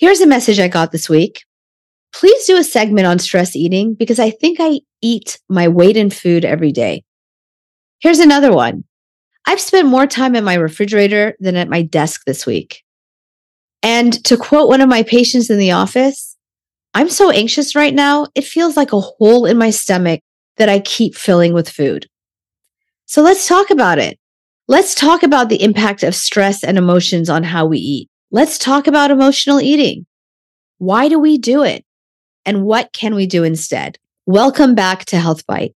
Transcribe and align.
Here's 0.00 0.22
a 0.22 0.26
message 0.26 0.58
I 0.58 0.68
got 0.68 0.92
this 0.92 1.10
week. 1.10 1.44
Please 2.14 2.46
do 2.46 2.56
a 2.56 2.64
segment 2.64 3.06
on 3.06 3.18
stress 3.18 3.54
eating 3.54 3.92
because 3.92 4.18
I 4.18 4.30
think 4.30 4.56
I 4.58 4.80
eat 5.02 5.38
my 5.50 5.68
weight 5.68 5.94
in 5.94 6.08
food 6.08 6.42
every 6.42 6.72
day. 6.72 7.04
Here's 7.98 8.18
another 8.18 8.50
one. 8.50 8.84
I've 9.46 9.60
spent 9.60 9.88
more 9.88 10.06
time 10.06 10.34
in 10.34 10.42
my 10.42 10.54
refrigerator 10.54 11.36
than 11.38 11.54
at 11.54 11.68
my 11.68 11.82
desk 11.82 12.22
this 12.24 12.46
week. 12.46 12.82
And 13.82 14.24
to 14.24 14.38
quote 14.38 14.70
one 14.70 14.80
of 14.80 14.88
my 14.88 15.02
patients 15.02 15.50
in 15.50 15.58
the 15.58 15.72
office, 15.72 16.34
I'm 16.94 17.10
so 17.10 17.30
anxious 17.30 17.76
right 17.76 17.92
now, 17.92 18.26
it 18.34 18.44
feels 18.44 18.78
like 18.78 18.94
a 18.94 19.00
hole 19.00 19.44
in 19.44 19.58
my 19.58 19.68
stomach 19.68 20.22
that 20.56 20.70
I 20.70 20.80
keep 20.80 21.14
filling 21.14 21.52
with 21.52 21.68
food. 21.68 22.06
So 23.04 23.20
let's 23.20 23.46
talk 23.46 23.68
about 23.68 23.98
it. 23.98 24.18
Let's 24.66 24.94
talk 24.94 25.22
about 25.22 25.50
the 25.50 25.62
impact 25.62 26.02
of 26.04 26.14
stress 26.14 26.64
and 26.64 26.78
emotions 26.78 27.28
on 27.28 27.42
how 27.42 27.66
we 27.66 27.76
eat. 27.76 28.09
Let's 28.32 28.58
talk 28.58 28.86
about 28.86 29.10
emotional 29.10 29.60
eating. 29.60 30.06
Why 30.78 31.08
do 31.08 31.18
we 31.18 31.36
do 31.36 31.64
it? 31.64 31.84
And 32.46 32.64
what 32.64 32.92
can 32.92 33.16
we 33.16 33.26
do 33.26 33.42
instead? 33.42 33.98
Welcome 34.24 34.76
back 34.76 35.04
to 35.06 35.18
Health 35.18 35.44
Bite. 35.48 35.74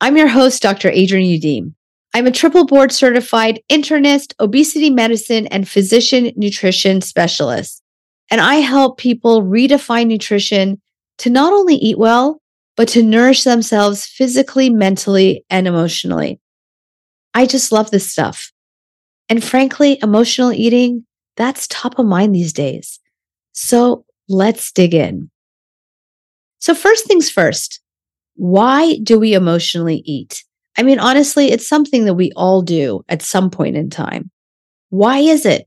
I'm 0.00 0.16
your 0.16 0.28
host, 0.28 0.62
Dr. 0.62 0.88
Adrienne 0.88 1.38
Youdim. 1.38 1.74
I'm 2.14 2.26
a 2.26 2.30
triple 2.30 2.64
board 2.64 2.90
certified 2.90 3.60
internist, 3.70 4.32
obesity 4.40 4.88
medicine, 4.88 5.46
and 5.48 5.68
physician 5.68 6.32
nutrition 6.36 7.02
specialist. 7.02 7.82
And 8.30 8.40
I 8.40 8.54
help 8.54 8.96
people 8.96 9.42
redefine 9.42 10.06
nutrition 10.06 10.80
to 11.18 11.28
not 11.28 11.52
only 11.52 11.74
eat 11.74 11.98
well, 11.98 12.40
but 12.78 12.88
to 12.88 13.02
nourish 13.02 13.44
themselves 13.44 14.06
physically, 14.06 14.70
mentally, 14.70 15.44
and 15.50 15.68
emotionally. 15.68 16.40
I 17.34 17.44
just 17.44 17.72
love 17.72 17.90
this 17.90 18.08
stuff. 18.08 18.52
And 19.28 19.44
frankly, 19.44 19.98
emotional 20.02 20.50
eating 20.50 21.04
that's 21.36 21.66
top 21.68 21.98
of 21.98 22.06
mind 22.06 22.34
these 22.34 22.52
days. 22.52 22.98
So 23.52 24.04
let's 24.28 24.72
dig 24.72 24.94
in. 24.94 25.30
So, 26.58 26.74
first 26.74 27.06
things 27.06 27.30
first, 27.30 27.80
why 28.34 28.98
do 29.02 29.18
we 29.18 29.34
emotionally 29.34 30.02
eat? 30.04 30.44
I 30.76 30.82
mean, 30.82 30.98
honestly, 30.98 31.50
it's 31.50 31.68
something 31.68 32.04
that 32.04 32.14
we 32.14 32.32
all 32.36 32.62
do 32.62 33.02
at 33.08 33.22
some 33.22 33.50
point 33.50 33.76
in 33.76 33.90
time. 33.90 34.30
Why 34.90 35.18
is 35.18 35.46
it? 35.46 35.66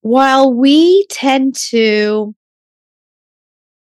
While 0.00 0.54
we 0.54 1.06
tend 1.10 1.54
to, 1.70 2.34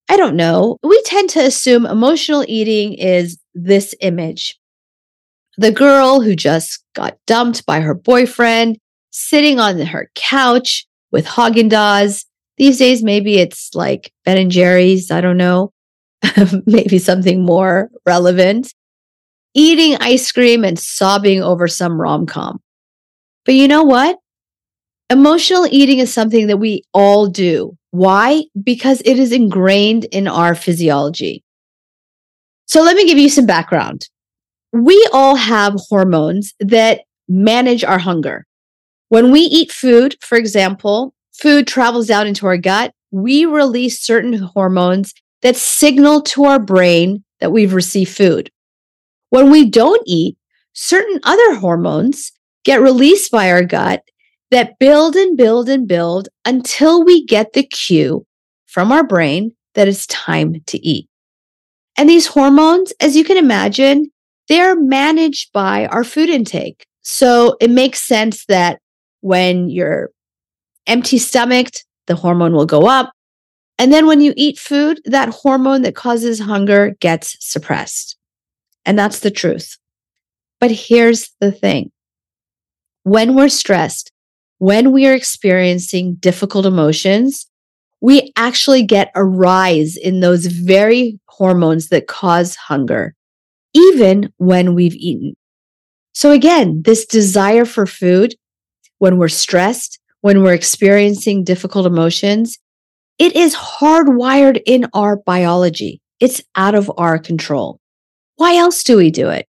I 0.09 0.17
don't 0.17 0.36
know, 0.36 0.78
we 0.84 1.02
tend 1.04 1.30
to 1.32 1.45
assume 1.45 1.86
emotional 1.86 2.44
eating 2.48 2.94
is 2.94 3.39
this 3.54 3.95
image 4.02 4.59
the 5.59 5.72
girl 5.73 6.22
who 6.22 6.38
just 6.38 6.82
got 6.95 7.17
dumped 7.28 7.66
by 7.66 7.82
her 7.82 7.94
boyfriend, 7.94 8.78
sitting 9.09 9.59
on 9.59 9.78
her 9.78 10.09
couch, 10.16 10.88
with 11.12 11.26
Haagen 11.26 11.70
Dazs. 11.70 12.26
These 12.58 12.78
days, 12.78 13.04
maybe 13.04 13.38
it's 13.38 13.74
like 13.74 14.12
Ben 14.26 14.38
and 14.38 14.52
Jerry's. 14.52 15.12
I 15.12 15.22
don't 15.22 15.38
know. 15.38 15.72
maybe 16.66 17.00
something 17.00 17.44
more 17.44 17.90
relevant. 18.06 18.74
Eating 19.54 19.98
ice 20.00 20.32
cream 20.32 20.64
and 20.64 20.78
sobbing 20.78 21.42
over 21.42 21.68
some 21.68 22.00
rom 22.00 22.26
com. 22.26 22.60
But 23.46 23.56
you 23.56 23.68
know 23.68 23.84
what? 23.84 24.18
Emotional 25.10 25.68
eating 25.72 26.00
is 26.00 26.14
something 26.14 26.48
that 26.48 26.58
we 26.58 26.84
all 26.94 27.28
do. 27.28 27.76
Why? 27.92 28.44
Because 28.62 29.02
it 29.06 29.18
is 29.18 29.32
ingrained 29.32 30.06
in 30.06 30.28
our 30.28 30.54
physiology. 30.54 31.44
So 32.68 32.84
let 32.84 32.96
me 32.96 33.08
give 33.08 33.18
you 33.18 33.30
some 33.30 33.48
background. 33.48 34.08
We 34.72 35.10
all 35.12 35.36
have 35.36 35.73
hormones 35.90 36.54
that 36.60 37.02
manage 37.28 37.84
our 37.84 37.98
hunger. 37.98 38.46
When 39.10 39.32
we 39.32 39.42
eat 39.42 39.72
food, 39.72 40.16
for 40.22 40.38
example, 40.38 41.14
food 41.34 41.68
travels 41.68 42.08
down 42.08 42.28
into 42.28 42.46
our 42.46 42.58
gut, 42.58 42.94
we 43.12 43.46
release 43.46 44.02
certain 44.02 44.34
hormones 44.34 45.14
that 45.42 45.56
signal 45.56 46.22
to 46.22 46.46
our 46.46 46.60
brain 46.60 47.24
that 47.40 47.52
we've 47.52 47.74
received 47.74 48.16
food. 48.16 48.52
When 49.30 49.50
we 49.50 49.70
don't 49.70 50.04
eat, 50.06 50.38
certain 50.73 51.20
other 51.23 51.56
hormones 51.56 52.32
get 52.64 52.82
released 52.82 53.32
by 53.32 53.52
our 53.52 53.64
gut 53.64 54.04
that 54.52 54.78
build 54.80 55.16
and 55.16 55.36
build 55.38 55.70
and 55.70 55.88
build 55.88 56.30
until 56.45 57.04
we 57.04 57.26
get 57.26 57.54
the 57.54 57.64
cue 57.64 58.26
from 58.67 58.92
our 58.92 59.04
brain 59.04 59.52
that 59.73 59.88
it's 59.88 60.06
time 60.08 60.56
to 60.67 60.86
eat. 60.86 61.08
And 61.98 62.08
these 62.08 62.28
hormones, 62.28 62.94
as 63.02 63.16
you 63.16 63.23
can 63.23 63.38
imagine, 63.38 64.12
they're 64.48 64.80
managed 64.80 65.52
by 65.52 65.88
our 65.88 66.04
food 66.04 66.30
intake. 66.30 66.86
So 67.02 67.58
it 67.60 67.70
makes 67.70 68.08
sense 68.08 68.45
that 68.45 68.80
when 69.22 69.70
you're 69.70 70.12
empty 70.88 71.18
stomached, 71.18 71.86
the 72.08 72.16
hormone 72.16 72.54
will 72.54 72.66
go 72.66 72.88
up. 72.88 73.12
And 73.78 73.94
then 73.94 74.08
when 74.08 74.20
you 74.20 74.34
eat 74.36 74.60
food, 74.60 75.00
that 75.06 75.30
hormone 75.30 75.84
that 75.84 75.96
causes 75.96 76.40
hunger 76.40 76.96
gets 77.00 77.38
suppressed. 77.40 78.18
And 78.86 78.98
that's 78.98 79.20
the 79.20 79.32
truth. 79.32 79.78
But 80.60 80.72
here's 80.72 81.32
the 81.40 81.52
thing 81.52 81.92
when 83.04 83.36
we're 83.36 83.50
stressed, 83.50 84.12
when 84.58 84.92
we 84.92 85.08
are 85.08 85.14
experiencing 85.14 86.16
difficult 86.16 86.66
emotions, 86.66 87.48
we 88.02 88.32
actually 88.36 88.84
get 88.84 89.12
a 89.16 89.24
rise 89.24 89.96
in 89.96 90.20
those 90.20 90.46
very 90.46 91.20
hormones 91.28 91.90
that 91.90 92.08
cause 92.08 92.56
hunger, 92.56 93.16
even 93.74 94.32
when 94.38 94.76
we've 94.76 94.96
eaten. 94.96 95.36
So 96.14 96.32
again, 96.32 96.82
this 96.84 97.06
desire 97.06 97.66
for 97.66 97.86
food 97.86 98.36
when 98.99 99.17
we're 99.17 99.27
stressed, 99.27 99.99
when 100.21 100.43
we're 100.43 100.54
experiencing 100.54 101.43
difficult 101.43 101.86
emotions, 101.86 102.58
it 103.17 103.36
is 103.36 103.55
hardwired 103.55 104.61
in 104.65 104.87
our 104.93 105.17
biology. 105.17 106.02
It's 106.20 106.42
out 106.55 106.76
of 106.76 106.92
our 106.98 107.17
control. 107.17 107.80
Why 108.36 108.55
else 108.55 108.83
do 108.83 108.95
we 108.98 109.11
do 109.11 109.30
it? 109.30 109.45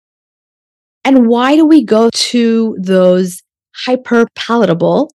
And 1.05 1.29
why 1.29 1.57
do 1.57 1.67
we 1.67 1.85
go 1.85 2.11
to 2.11 2.77
those 2.79 3.43
hyper 3.75 4.27
palatable, 4.35 5.13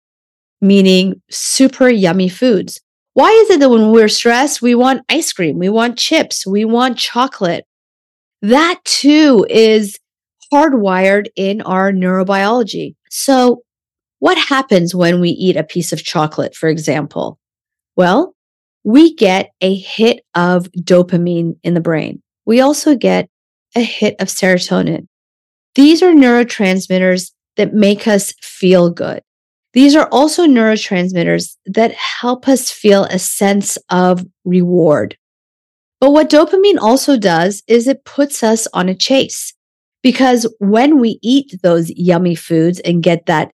meaning 0.61 1.22
super 1.29 1.89
yummy 1.89 2.29
foods? 2.29 2.79
Why 3.13 3.29
is 3.29 3.49
it 3.51 3.59
that 3.59 3.69
when 3.69 3.91
we're 3.91 4.07
stressed, 4.07 4.61
we 4.61 4.73
want 4.75 5.03
ice 5.09 5.33
cream, 5.33 5.59
we 5.59 5.69
want 5.69 5.97
chips, 5.97 6.47
we 6.47 6.66
want 6.66 6.97
chocolate? 6.97 7.66
That 8.41 8.79
too 8.85 9.45
is 9.49 9.97
hardwired 10.51 11.27
in 11.35 11.61
our 11.61 11.91
neurobiology. 11.91 12.95
So 13.09 13.62
what 14.23 14.38
happens 14.38 14.95
when 14.95 15.19
we 15.19 15.31
eat 15.31 15.57
a 15.57 15.66
piece 15.66 15.91
of 15.91 16.01
chocolate, 16.01 16.56
for 16.56 16.69
example? 16.69 17.38
Well, 17.97 18.34
we 18.85 19.16
get 19.16 19.51
a 19.59 19.75
hit 19.75 20.22
of 20.34 20.72
dopamine 20.72 21.57
in 21.61 21.73
the 21.73 21.81
brain. 21.81 22.22
We 22.45 22.61
also 22.61 22.95
get 22.95 23.28
a 23.75 23.81
hit 23.81 24.16
of 24.22 24.29
serotonin. 24.29 25.07
These 25.75 26.01
are 26.01 26.13
neurotransmitters 26.13 27.31
that 27.57 27.73
make 27.73 28.07
us 28.07 28.34
feel 28.41 28.89
good. 28.89 29.22
These 29.73 29.94
are 29.94 30.07
also 30.09 30.47
neurotransmitters 30.47 31.57
that 31.66 31.91
help 31.91 32.47
us 32.47 32.72
feel 32.72 33.03
a 33.03 33.19
sense 33.19 33.78
of 33.90 34.25
reward. 34.45 35.17
But 36.00 36.11
what 36.11 36.29
dopamine 36.29 36.79
also 36.79 37.17
does 37.17 37.61
is 37.67 37.90
it 37.90 38.05
puts 38.05 38.41
us 38.41 38.69
on 38.73 38.88
a 38.88 38.95
chase 38.95 39.53
because 40.01 40.47
when 40.59 41.01
we 41.01 41.19
eat 41.22 41.59
those 41.61 41.90
yummy 41.90 42.35
foods 42.35 42.79
and 42.79 43.03
get 43.03 43.25
that 43.25 43.51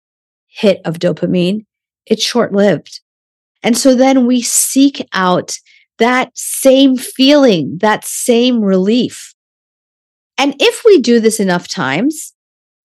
hit 0.57 0.81
of 0.85 0.95
dopamine, 0.95 1.65
it's 2.07 2.23
short 2.23 2.51
lived. 2.51 3.01
And 3.63 3.77
so 3.77 3.95
then 3.95 4.25
we 4.25 4.41
seek 4.41 5.05
out 5.13 5.57
that 5.99 6.31
same 6.35 6.97
feeling, 6.97 7.77
that 7.81 8.05
same 8.05 8.61
relief. 8.61 9.33
And 10.37 10.55
if 10.59 10.83
we 10.83 10.99
do 10.99 11.19
this 11.19 11.39
enough 11.39 11.67
times, 11.67 12.33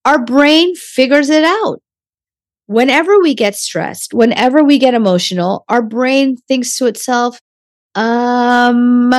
our 0.05 0.23
brain 0.23 0.75
figures 0.75 1.29
it 1.29 1.43
out. 1.43 1.81
Whenever 2.65 3.19
we 3.19 3.35
get 3.35 3.55
stressed, 3.55 4.13
whenever 4.13 4.63
we 4.63 4.77
get 4.77 4.93
emotional, 4.93 5.65
our 5.67 5.81
brain 5.81 6.37
thinks 6.47 6.75
to 6.77 6.85
itself, 6.85 7.39
um, 7.95 9.13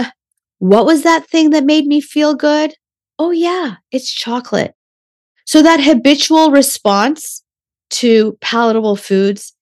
what 0.58 0.86
was 0.86 1.02
that 1.02 1.28
thing 1.28 1.50
that 1.50 1.64
made 1.64 1.86
me 1.86 2.00
feel 2.00 2.34
good? 2.34 2.74
Oh, 3.18 3.30
yeah, 3.30 3.76
it's 3.92 4.12
chocolate. 4.12 4.74
So 5.46 5.62
that 5.62 5.80
habitual 5.80 6.50
response 6.50 7.43
to 7.94 8.36
palatable 8.40 8.96
foods 8.96 9.52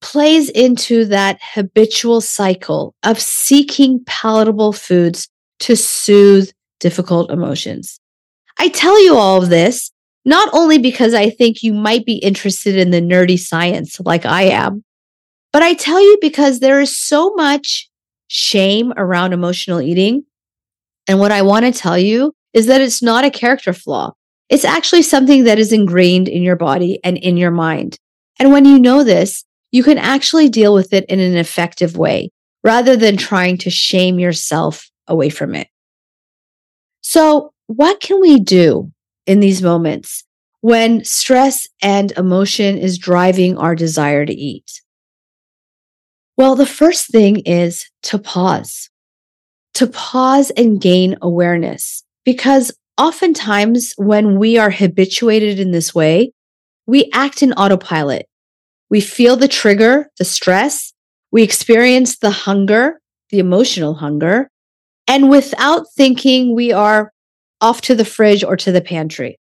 plays 0.00 0.48
into 0.50 1.04
that 1.06 1.38
habitual 1.42 2.20
cycle 2.20 2.94
of 3.02 3.20
seeking 3.20 4.02
palatable 4.06 4.72
foods 4.72 5.28
to 5.60 5.76
soothe 5.76 6.50
difficult 6.78 7.30
emotions. 7.30 8.00
I 8.58 8.68
tell 8.68 9.02
you 9.02 9.16
all 9.16 9.42
of 9.42 9.50
this 9.50 9.90
not 10.24 10.48
only 10.52 10.78
because 10.78 11.14
I 11.14 11.30
think 11.30 11.62
you 11.62 11.72
might 11.72 12.04
be 12.04 12.16
interested 12.16 12.76
in 12.76 12.90
the 12.90 13.00
nerdy 13.00 13.38
science 13.38 13.98
like 14.00 14.26
I 14.26 14.42
am, 14.42 14.84
but 15.52 15.62
I 15.62 15.74
tell 15.74 16.00
you 16.00 16.18
because 16.20 16.60
there 16.60 16.80
is 16.80 16.96
so 16.96 17.34
much 17.34 17.88
shame 18.28 18.92
around 18.96 19.32
emotional 19.32 19.80
eating. 19.80 20.24
And 21.08 21.18
what 21.18 21.32
I 21.32 21.42
want 21.42 21.64
to 21.64 21.72
tell 21.72 21.98
you 21.98 22.34
is 22.52 22.66
that 22.66 22.80
it's 22.80 23.02
not 23.02 23.24
a 23.24 23.30
character 23.30 23.72
flaw. 23.72 24.12
It's 24.50 24.64
actually 24.64 25.02
something 25.02 25.44
that 25.44 25.58
is 25.60 25.72
ingrained 25.72 26.28
in 26.28 26.42
your 26.42 26.56
body 26.56 26.98
and 27.04 27.16
in 27.16 27.36
your 27.36 27.52
mind. 27.52 27.96
And 28.38 28.52
when 28.52 28.64
you 28.64 28.78
know 28.78 29.04
this, 29.04 29.44
you 29.70 29.84
can 29.84 29.96
actually 29.96 30.48
deal 30.48 30.74
with 30.74 30.92
it 30.92 31.04
in 31.08 31.20
an 31.20 31.36
effective 31.36 31.96
way. 31.96 32.30
rather 32.62 32.94
than 32.94 33.16
trying 33.16 33.56
to 33.56 33.70
shame 33.70 34.18
yourself 34.18 34.90
away 35.06 35.30
from 35.30 35.54
it. 35.54 35.68
So, 37.00 37.54
what 37.68 38.00
can 38.00 38.20
we 38.20 38.38
do 38.38 38.92
in 39.26 39.40
these 39.40 39.62
moments 39.62 40.24
when 40.60 41.02
stress 41.04 41.66
and 41.82 42.12
emotion 42.12 42.76
is 42.76 42.98
driving 42.98 43.56
our 43.56 43.74
desire 43.74 44.26
to 44.26 44.34
eat? 44.34 44.82
Well, 46.36 46.54
the 46.54 46.66
first 46.66 47.10
thing 47.10 47.40
is 47.46 47.88
to 48.04 48.18
pause, 48.18 48.90
to 49.74 49.86
pause 49.86 50.50
and 50.50 50.80
gain 50.80 51.16
awareness. 51.22 52.04
Because 52.24 52.70
oftentimes, 53.00 53.94
when 53.96 54.38
we 54.38 54.58
are 54.58 54.70
habituated 54.70 55.58
in 55.58 55.70
this 55.70 55.94
way, 55.94 56.32
we 56.86 57.08
act 57.14 57.42
in 57.42 57.54
autopilot. 57.54 58.26
We 58.90 59.00
feel 59.00 59.36
the 59.36 59.48
trigger, 59.48 60.10
the 60.18 60.24
stress, 60.24 60.92
we 61.32 61.42
experience 61.42 62.18
the 62.18 62.30
hunger, 62.30 63.00
the 63.30 63.38
emotional 63.38 63.94
hunger, 63.94 64.50
and 65.08 65.30
without 65.30 65.86
thinking, 65.96 66.54
we 66.54 66.72
are 66.72 67.10
off 67.62 67.80
to 67.82 67.94
the 67.94 68.04
fridge 68.04 68.44
or 68.44 68.56
to 68.56 68.70
the 68.70 68.82
pantry. 68.82 69.38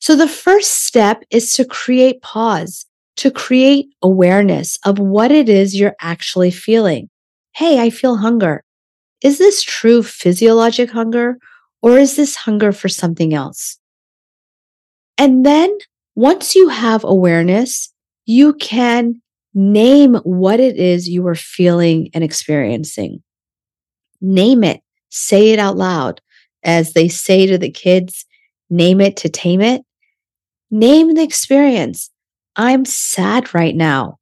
So 0.00 0.14
the 0.14 0.28
first 0.28 0.84
step 0.84 1.22
is 1.30 1.54
to 1.54 1.64
create 1.64 2.20
pause, 2.20 2.84
to 3.16 3.30
create 3.30 3.86
awareness 4.02 4.78
of 4.84 4.98
what 4.98 5.30
it 5.30 5.48
is 5.48 5.74
you're 5.74 5.96
actually 6.00 6.50
feeling. 6.50 7.08
Hey, 7.54 7.80
I 7.80 7.88
feel 7.88 8.16
hunger. 8.16 8.62
Is 9.22 9.38
this 9.38 9.62
true 9.62 10.02
physiologic 10.02 10.90
hunger 10.90 11.38
or 11.82 11.98
is 11.98 12.16
this 12.16 12.36
hunger 12.36 12.72
for 12.72 12.88
something 12.88 13.34
else? 13.34 13.78
And 15.18 15.44
then 15.44 15.76
once 16.14 16.54
you 16.54 16.68
have 16.68 17.04
awareness, 17.04 17.92
you 18.26 18.54
can 18.54 19.20
name 19.54 20.14
what 20.22 20.60
it 20.60 20.76
is 20.76 21.08
you 21.08 21.26
are 21.26 21.34
feeling 21.34 22.10
and 22.14 22.22
experiencing. 22.22 23.22
Name 24.20 24.64
it, 24.64 24.80
say 25.08 25.50
it 25.50 25.58
out 25.58 25.76
loud. 25.76 26.20
As 26.62 26.92
they 26.92 27.08
say 27.08 27.46
to 27.46 27.58
the 27.58 27.70
kids, 27.70 28.26
name 28.68 29.00
it 29.00 29.16
to 29.18 29.28
tame 29.28 29.60
it. 29.60 29.82
Name 30.70 31.14
the 31.14 31.22
experience. 31.22 32.10
I'm 32.54 32.84
sad 32.84 33.54
right 33.54 33.74
now. 33.74 34.18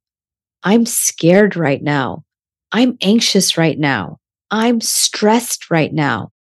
I'm 0.63 0.85
scared 0.85 1.55
right 1.55 1.81
now. 1.81 2.23
I'm 2.71 2.97
anxious 3.01 3.57
right 3.57 3.77
now. 3.77 4.17
I'm 4.51 4.81
stressed 4.81 5.69
right 5.69 5.93
now. 5.93 6.31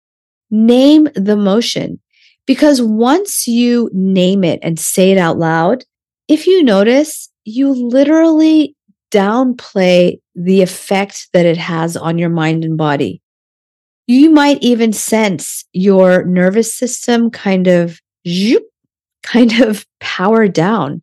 Name 0.51 1.09
the 1.15 1.37
motion 1.37 2.01
because 2.47 2.81
once 2.81 3.47
you 3.47 3.91
name 3.93 4.43
it 4.43 4.59
and 4.63 4.79
say 4.79 5.11
it 5.11 5.19
out 5.19 5.39
loud, 5.39 5.85
if 6.29 6.47
you 6.47 6.63
notice, 6.63 7.31
you 7.45 7.73
literally 7.73 8.75
downplay 9.11 10.19
the 10.35 10.63
effect 10.63 11.29
that 11.33 11.47
it 11.47 11.57
has 11.57 11.97
on 11.97 12.19
your 12.19 12.31
mind 12.31 12.65
and 12.65 12.77
body. 12.77 13.21
You 14.07 14.31
might 14.31 14.63
even 14.63 14.93
sense 14.93 15.65
your 15.73 16.25
nervous 16.25 16.75
system 16.75 17.31
kind 17.31 17.67
of 17.67 18.01
zoop, 18.27 18.63
kind 19.23 19.61
of 19.61 19.87
power 20.01 20.49
down 20.49 21.03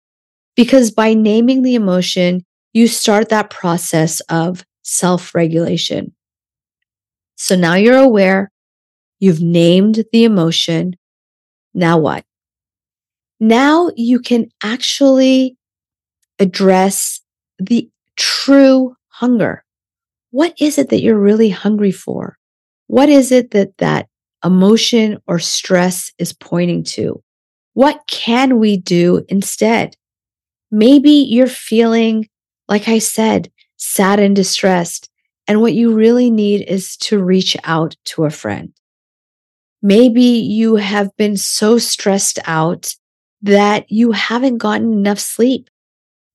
because 0.55 0.91
by 0.91 1.13
naming 1.13 1.61
the 1.61 1.75
emotion, 1.75 2.43
you 2.73 2.87
start 2.87 3.29
that 3.29 3.49
process 3.49 4.21
of 4.21 4.65
self 4.83 5.35
regulation. 5.35 6.13
So 7.35 7.55
now 7.55 7.75
you're 7.75 7.97
aware, 7.97 8.51
you've 9.19 9.41
named 9.41 10.03
the 10.11 10.23
emotion. 10.23 10.95
Now 11.73 11.97
what? 11.97 12.25
Now 13.39 13.91
you 13.95 14.19
can 14.19 14.47
actually 14.63 15.57
address 16.39 17.21
the 17.59 17.89
true 18.15 18.95
hunger. 19.07 19.63
What 20.31 20.53
is 20.59 20.77
it 20.77 20.89
that 20.89 21.01
you're 21.01 21.19
really 21.19 21.49
hungry 21.49 21.91
for? 21.91 22.37
What 22.87 23.09
is 23.09 23.31
it 23.31 23.51
that 23.51 23.77
that 23.77 24.07
emotion 24.43 25.17
or 25.27 25.39
stress 25.39 26.11
is 26.17 26.33
pointing 26.33 26.83
to? 26.83 27.21
What 27.73 28.01
can 28.07 28.59
we 28.59 28.77
do 28.77 29.25
instead? 29.27 29.95
Maybe 30.71 31.11
you're 31.11 31.47
feeling, 31.47 32.27
like 32.67 32.87
I 32.87 32.99
said, 32.99 33.51
sad 33.77 34.19
and 34.19 34.35
distressed. 34.35 35.09
And 35.47 35.61
what 35.61 35.73
you 35.73 35.93
really 35.93 36.31
need 36.31 36.67
is 36.67 36.97
to 36.97 37.23
reach 37.23 37.55
out 37.63 37.95
to 38.05 38.25
a 38.25 38.29
friend. 38.29 38.73
Maybe 39.85 40.23
you 40.23 40.77
have 40.77 41.15
been 41.15 41.37
so 41.37 41.77
stressed 41.77 42.39
out 42.45 42.91
that 43.43 43.85
you 43.91 44.13
haven't 44.13 44.57
gotten 44.57 44.91
enough 44.91 45.19
sleep. 45.19 45.69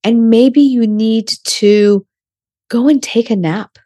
And 0.05 0.31
maybe 0.31 0.61
you 0.61 0.87
need 0.87 1.33
to 1.47 2.07
go 2.69 2.87
and 2.87 3.03
take 3.03 3.29
a 3.29 3.35
nap. 3.35 3.77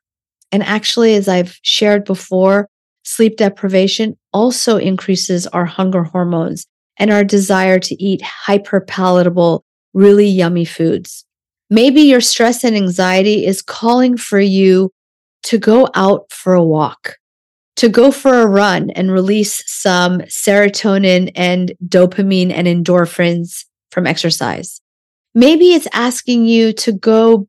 And 0.53 0.63
actually, 0.63 1.15
as 1.15 1.29
I've 1.29 1.59
shared 1.63 2.05
before, 2.05 2.69
sleep 3.05 3.39
deprivation 3.39 4.19
also 4.35 4.77
increases 4.77 5.47
our 5.47 5.65
hunger 5.65 6.05
hormones 6.05 6.67
and 6.99 7.11
our 7.11 7.25
desire 7.25 7.79
to 7.79 7.95
eat 7.95 8.21
hyper 8.21 8.83
palatable, 8.83 9.65
really 9.95 10.29
yummy 10.29 10.67
foods. 10.67 11.25
Maybe 11.71 12.03
your 12.03 12.21
stress 12.21 12.65
and 12.65 12.77
anxiety 12.77 13.47
is 13.47 13.63
calling 13.63 14.19
for 14.19 14.39
you 14.39 14.91
to 15.45 15.57
go 15.57 15.89
out 15.95 16.31
for 16.31 16.53
a 16.53 16.63
walk, 16.63 17.17
to 17.77 17.89
go 17.89 18.11
for 18.11 18.41
a 18.41 18.47
run 18.47 18.91
and 18.91 19.11
release 19.11 19.63
some 19.67 20.21
serotonin 20.21 21.31
and 21.35 21.73
dopamine 21.87 22.53
and 22.53 22.67
endorphins 22.67 23.65
from 23.91 24.07
exercise. 24.07 24.81
Maybe 25.35 25.73
it's 25.73 25.89
asking 25.93 26.47
you 26.47 26.73
to 26.75 26.93
go 26.93 27.49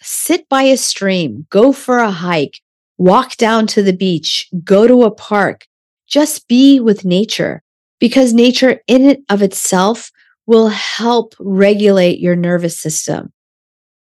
sit 0.00 0.48
by 0.48 0.62
a 0.62 0.76
stream, 0.76 1.46
go 1.50 1.72
for 1.72 1.98
a 1.98 2.10
hike, 2.10 2.60
walk 2.96 3.36
down 3.36 3.66
to 3.68 3.82
the 3.82 3.92
beach, 3.92 4.48
go 4.64 4.86
to 4.86 5.02
a 5.02 5.10
park, 5.10 5.66
just 6.06 6.48
be 6.48 6.80
with 6.80 7.04
nature 7.04 7.62
because 7.98 8.32
nature 8.32 8.80
in 8.86 9.10
and 9.10 9.18
of 9.28 9.42
itself 9.42 10.10
will 10.46 10.68
help 10.68 11.34
regulate 11.38 12.20
your 12.20 12.36
nervous 12.36 12.78
system. 12.78 13.32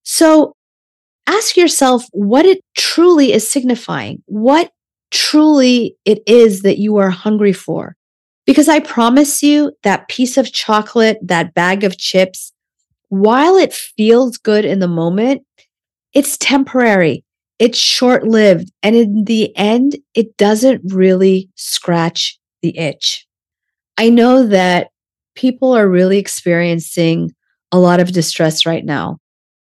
So 0.04 0.56
ask 1.25 1.57
yourself 1.57 2.06
what 2.12 2.46
it 2.46 2.63
truly 2.75 3.34
is 3.34 3.50
signifying, 3.50 4.22
what 4.25 4.72
truly 5.11 5.95
it 6.06 6.21
is 6.27 6.61
that 6.61 6.77
you 6.77 6.97
are 6.97 7.09
hungry 7.09 7.53
for. 7.53 7.95
Because 8.45 8.67
I 8.67 8.79
promise 8.79 9.44
you 9.44 9.71
that 9.83 10.07
piece 10.07 10.38
of 10.38 10.51
chocolate, 10.51 11.19
that 11.21 11.53
bag 11.53 11.83
of 11.83 11.97
chips, 11.97 12.51
while 13.09 13.56
it 13.56 13.73
feels 13.73 14.38
good 14.38 14.65
in 14.65 14.79
the 14.79 14.88
moment, 14.88 15.44
it's 16.13 16.38
temporary, 16.38 17.23
it's 17.59 17.77
short 17.77 18.23
lived, 18.23 18.71
and 18.81 18.95
in 18.95 19.25
the 19.25 19.56
end, 19.56 19.98
it 20.13 20.36
doesn't 20.38 20.81
really 20.93 21.50
scratch 21.55 22.39
the 22.62 22.77
itch. 22.77 23.27
I 23.98 24.10
know 24.10 24.48
that 24.48 24.89
people 25.36 25.74
are 25.75 25.88
really 25.88 26.17
experiencing 26.17 27.31
a 27.72 27.79
lot 27.79 28.00
of 28.00 28.12
distress 28.12 28.65
right 28.65 28.86
now. 28.86 29.17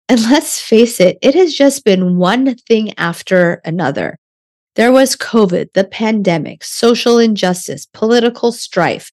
And 0.07 0.21
let's 0.29 0.61
face 0.61 0.99
it, 0.99 1.17
it 1.21 1.33
has 1.33 1.53
just 1.53 1.83
been 1.83 2.17
one 2.17 2.55
thing 2.55 2.93
after 2.97 3.61
another. 3.65 4.17
There 4.75 4.91
was 4.91 5.15
COVID, 5.15 5.73
the 5.73 5.85
pandemic, 5.85 6.63
social 6.63 7.17
injustice, 7.17 7.85
political 7.85 8.51
strife, 8.51 9.11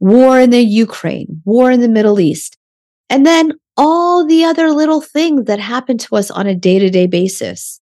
war 0.00 0.38
in 0.40 0.50
the 0.50 0.60
Ukraine, 0.60 1.42
war 1.44 1.70
in 1.70 1.80
the 1.80 1.88
Middle 1.88 2.20
East. 2.20 2.56
And 3.10 3.24
then 3.24 3.54
all 3.76 4.26
the 4.26 4.44
other 4.44 4.70
little 4.70 5.00
things 5.00 5.44
that 5.44 5.60
happen 5.60 5.96
to 5.98 6.16
us 6.16 6.30
on 6.30 6.46
a 6.46 6.54
day 6.54 6.78
to 6.78 6.90
day 6.90 7.06
basis. 7.06 7.80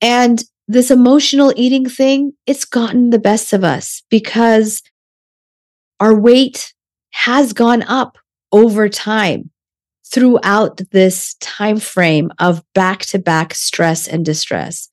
And 0.00 0.42
this 0.68 0.90
emotional 0.90 1.52
eating 1.56 1.88
thing, 1.88 2.32
it's 2.46 2.64
gotten 2.64 3.10
the 3.10 3.18
best 3.18 3.52
of 3.52 3.64
us 3.64 4.02
because 4.08 4.82
our 5.98 6.14
weight 6.14 6.72
has 7.10 7.52
gone 7.52 7.82
up 7.82 8.16
over 8.52 8.88
time 8.88 9.50
throughout 10.06 10.80
this 10.92 11.34
time 11.40 11.78
frame 11.78 12.30
of 12.38 12.62
back 12.74 13.00
to 13.00 13.18
back 13.18 13.54
stress 13.54 14.08
and 14.08 14.24
distress. 14.24 14.89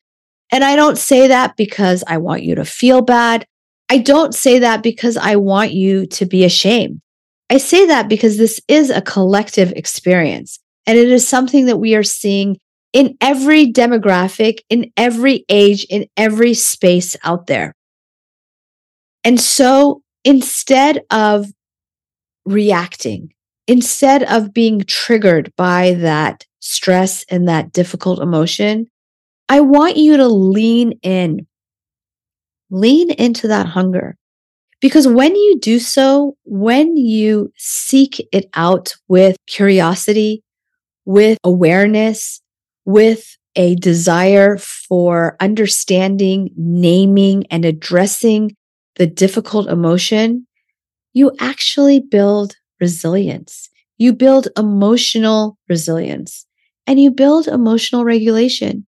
And 0.52 0.64
I 0.64 0.76
don't 0.76 0.98
say 0.98 1.28
that 1.28 1.58
because 1.58 2.04
I 2.08 2.18
want 2.18 2.44
you 2.44 2.56
to 2.56 2.66
feel 2.66 3.02
bad. 3.02 3.46
I 3.90 3.98
don't 3.98 4.34
say 4.34 4.60
that 4.60 4.84
because 4.84 5.18
I 5.18 5.36
want 5.36 5.72
you 5.72 6.06
to 6.08 6.26
be 6.26 6.44
ashamed. 6.46 7.02
I 7.50 7.58
say 7.58 7.86
that 7.88 8.10
because 8.10 8.38
this 8.38 8.60
is 8.68 8.90
a 8.90 9.02
collective 9.02 9.72
experience 9.74 10.60
and 10.86 10.98
it 10.98 11.10
is 11.10 11.28
something 11.28 11.66
that 11.66 11.78
we 11.78 11.96
are 11.96 12.04
seeing 12.04 12.58
in 12.94 13.18
every 13.22 13.72
demographic, 13.72 14.60
in 14.70 14.92
every 14.98 15.46
age, 15.50 15.86
in 15.90 16.08
every 16.18 16.54
space 16.54 17.16
out 17.24 17.48
there. 17.48 17.74
And 19.24 19.40
so 19.40 20.02
instead 20.24 21.04
of 21.12 21.48
reacting, 22.46 23.34
instead 23.68 24.24
of 24.24 24.54
being 24.54 24.82
triggered 24.82 25.54
by 25.58 25.94
that 25.96 26.46
stress 26.60 27.26
and 27.30 27.48
that 27.48 27.72
difficult 27.72 28.20
emotion, 28.20 28.88
I 29.50 29.62
want 29.62 29.98
you 29.98 30.18
to 30.18 30.28
lean 30.28 30.94
in, 31.04 31.48
lean 32.70 33.12
into 33.12 33.48
that 33.48 33.68
hunger. 33.68 34.18
Because 34.82 35.08
when 35.08 35.36
you 35.36 35.60
do 35.60 35.80
so, 35.80 36.38
when 36.46 36.98
you 36.98 37.52
seek 37.58 38.26
it 38.32 38.48
out 38.56 38.94
with 39.08 39.38
curiosity, 39.48 40.44
with 41.06 41.38
awareness, 41.44 42.42
with 42.86 43.38
a 43.56 43.76
desire 43.76 44.58
for 44.58 45.38
understanding, 45.40 46.52
naming, 46.58 47.46
and 47.52 47.66
addressing 47.66 48.56
the 48.98 49.08
difficult 49.08 49.70
emotion, 49.70 50.48
you 51.14 51.32
actually 51.40 52.00
build 52.00 52.56
resilience. 52.82 53.70
You 53.98 54.14
build 54.14 54.50
emotional 54.58 55.58
resilience 55.70 56.46
and 56.88 57.00
you 57.00 57.12
build 57.12 57.48
emotional 57.48 58.06
regulation. 58.06 58.86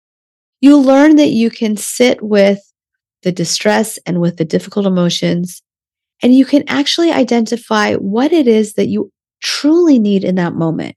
You 0.63 0.77
learn 0.77 1.17
that 1.17 1.31
you 1.31 1.49
can 1.49 1.75
sit 1.75 2.21
with 2.21 2.61
the 3.23 3.33
distress 3.33 3.99
and 4.05 4.21
with 4.21 4.37
the 4.37 4.45
difficult 4.45 4.85
emotions, 4.85 5.61
and 6.21 6.33
you 6.33 6.45
can 6.45 6.63
actually 6.69 7.11
identify 7.11 7.95
what 7.95 8.31
it 8.31 8.47
is 8.47 8.75
that 8.75 8.87
you 8.87 9.11
truly 9.41 9.99
need 9.99 10.23
in 10.23 10.35
that 10.35 10.53
moment, 10.53 10.95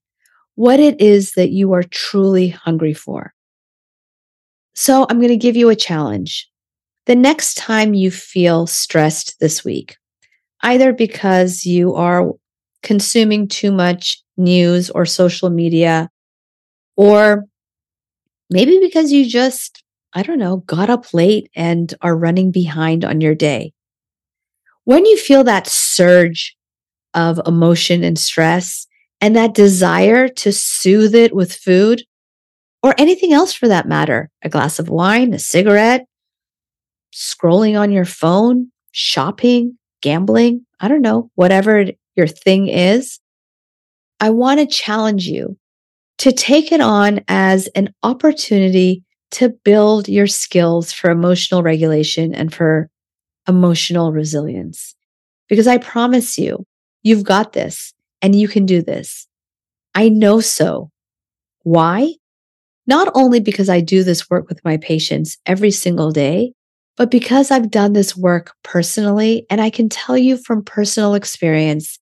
what 0.55 0.79
it 0.79 1.01
is 1.01 1.33
that 1.33 1.51
you 1.51 1.73
are 1.73 1.83
truly 1.83 2.47
hungry 2.51 2.95
for. 2.95 3.35
So 4.77 5.05
I'm 5.11 5.19
going 5.19 5.31
to 5.31 5.37
give 5.37 5.57
you 5.57 5.69
a 5.69 5.75
challenge. 5.75 6.49
The 7.07 7.17
next 7.17 7.55
time 7.57 7.93
you 7.93 8.13
feel 8.13 8.69
stressed 8.69 9.35
this 9.41 9.65
week, 9.65 9.97
either 10.63 10.93
because 10.93 11.67
you 11.67 11.93
are 11.97 12.31
consuming 12.85 13.49
too 13.49 13.73
much 13.73 14.23
news 14.37 14.91
or 14.91 15.07
social 15.07 15.51
media, 15.51 16.09
or 16.97 17.47
maybe 18.51 18.79
because 18.81 19.13
you 19.13 19.29
just, 19.29 19.83
I 20.13 20.23
don't 20.23 20.39
know, 20.39 20.59
got 20.59 20.91
up 20.91 21.13
late 21.13 21.51
and 21.55 21.93
are 22.01 22.17
running 22.17 22.51
behind 22.51 23.05
on 23.05 23.21
your 23.21 23.35
day. 23.35 23.73
When 24.85 25.05
you 25.05 25.17
feel 25.17 25.45
that 25.45 25.67
surge 25.67 26.57
of 27.15 27.41
emotion 27.47 28.05
and 28.05 28.19
stress 28.19 28.87
and 29.21 29.35
that 29.35 29.55
desire 29.55 30.29
to 30.29 30.53
soothe 30.53 31.15
it 31.15 31.35
with 31.35 31.53
food 31.53 32.03
or 32.83 32.95
anything 32.99 33.33
else 33.33 33.53
for 33.53 33.69
that 33.69 33.89
matter, 33.89 34.31
a 34.43 34.49
glass 34.49 34.79
of 34.79 34.89
wine, 34.89 35.33
a 35.33 35.39
cigarette, 35.39 36.07
scrolling 37.13 37.79
on 37.79 37.91
your 37.91 38.05
phone, 38.05 38.71
shopping, 38.93 39.79
gambling, 40.03 40.65
I 40.79 40.89
don't 40.89 41.03
know, 41.03 41.31
whatever 41.35 41.87
your 42.15 42.27
thing 42.27 42.69
is, 42.69 43.19
I 44.21 44.31
want 44.31 44.61
to 44.61 44.67
challenge 44.67 45.27
you 45.27 45.59
to 46.19 46.33
take 46.33 46.73
it 46.73 46.81
on 46.81 47.21
as 47.29 47.67
an 47.69 47.93
opportunity 48.03 49.05
to 49.33 49.51
build 49.65 50.09
your 50.09 50.27
skills 50.27 50.93
for 50.93 51.11
emotional 51.11 51.63
regulation 51.63 52.35
and 52.35 52.55
for 52.55 52.89
emotional 53.49 54.13
resilience. 54.13 54.95
Because 55.49 55.67
I 55.67 55.79
promise 55.79 56.39
you, 56.39 56.65
you've 57.03 57.25
got 57.25 57.53
this 57.53 57.93
and 58.23 58.35
you 58.35 58.49
can 58.49 58.67
do 58.67 58.83
this. 58.83 59.27
I 59.95 60.09
know 60.09 60.41
so. 60.41 60.91
Why? 61.63 62.15
Not 62.87 63.11
only 63.15 63.41
because 63.41 63.69
I 63.69 63.81
do 63.81 64.05
this 64.05 64.31
work 64.31 64.49
with 64.49 64.65
my 64.65 64.77
patients 64.77 65.39
every 65.47 65.71
single 65.71 66.13
day, 66.13 66.53
but 66.97 67.11
because 67.11 67.51
I've 67.51 67.71
done 67.71 67.93
this 67.93 68.17
work 68.17 68.55
personally 68.63 69.47
and 69.51 69.61
I 69.61 69.71
can 69.71 69.89
tell 69.89 70.17
you 70.17 70.37
from 70.37 70.65
personal 70.65 71.15
experience 71.15 71.99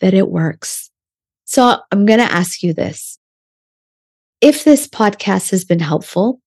that 0.00 0.14
it 0.14 0.28
works. 0.28 0.90
So 1.44 1.78
I'm 1.90 2.06
going 2.06 2.18
to 2.18 2.32
ask 2.32 2.62
you 2.62 2.72
this. 2.72 3.18
If 4.40 4.64
this 4.64 4.86
podcast 4.86 5.50
has 5.50 5.64
been 5.64 5.80
helpful, 5.80 6.40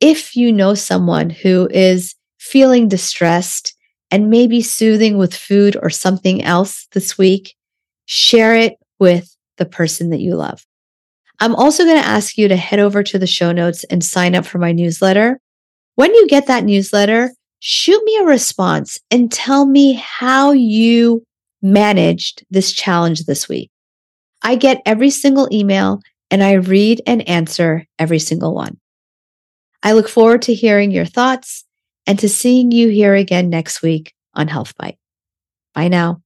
if 0.00 0.34
you 0.36 0.52
know 0.52 0.74
someone 0.74 1.30
who 1.30 1.68
is 1.70 2.14
feeling 2.38 2.88
distressed 2.88 3.74
and 4.10 4.30
maybe 4.30 4.60
soothing 4.60 5.16
with 5.16 5.34
food 5.34 5.76
or 5.80 5.90
something 5.90 6.42
else 6.42 6.86
this 6.92 7.16
week, 7.16 7.54
share 8.06 8.54
it 8.56 8.74
with 8.98 9.36
the 9.58 9.64
person 9.64 10.10
that 10.10 10.20
you 10.20 10.34
love. 10.34 10.64
I'm 11.40 11.54
also 11.54 11.84
going 11.84 12.00
to 12.00 12.08
ask 12.08 12.36
you 12.36 12.48
to 12.48 12.56
head 12.56 12.78
over 12.78 13.02
to 13.02 13.18
the 13.18 13.26
show 13.26 13.52
notes 13.52 13.84
and 13.84 14.02
sign 14.02 14.34
up 14.34 14.46
for 14.46 14.58
my 14.58 14.72
newsletter. 14.72 15.38
When 15.94 16.14
you 16.14 16.26
get 16.26 16.46
that 16.46 16.64
newsletter, 16.64 17.30
shoot 17.60 18.02
me 18.04 18.18
a 18.18 18.24
response 18.24 18.98
and 19.10 19.30
tell 19.30 19.66
me 19.66 19.94
how 19.94 20.52
you 20.52 21.24
managed 21.62 22.44
this 22.50 22.72
challenge 22.72 23.24
this 23.24 23.48
week. 23.48 23.70
I 24.42 24.56
get 24.56 24.82
every 24.86 25.10
single 25.10 25.48
email 25.52 26.00
and 26.30 26.42
I 26.42 26.54
read 26.54 27.02
and 27.06 27.28
answer 27.28 27.86
every 27.98 28.18
single 28.18 28.54
one. 28.54 28.78
I 29.82 29.92
look 29.92 30.08
forward 30.08 30.42
to 30.42 30.54
hearing 30.54 30.90
your 30.90 31.04
thoughts 31.04 31.64
and 32.06 32.18
to 32.18 32.28
seeing 32.28 32.72
you 32.72 32.88
here 32.88 33.14
again 33.14 33.50
next 33.50 33.82
week 33.82 34.14
on 34.34 34.48
Health 34.48 34.74
Bite. 34.76 34.98
Bye 35.74 35.88
now. 35.88 36.22